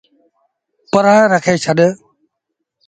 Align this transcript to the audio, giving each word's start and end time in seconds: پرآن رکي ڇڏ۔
پرآن 0.91 1.23
رکي 1.31 1.55
ڇڏ۔ 1.63 1.79